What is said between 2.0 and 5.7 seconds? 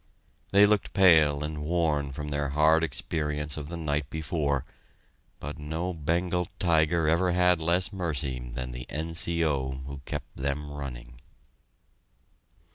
from their hard experience of the night before, but